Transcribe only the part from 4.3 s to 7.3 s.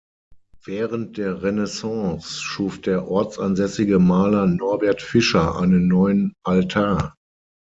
Norbert Fischer einen neuen Altar.